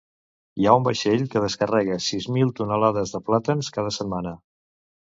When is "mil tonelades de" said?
2.39-3.25